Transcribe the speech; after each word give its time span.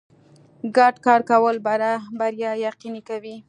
ګډ 0.77 0.95
کار 1.05 1.21
کول 1.29 1.55
بریا 2.19 2.51
یقیني 2.67 3.01
کوي. 3.09 3.35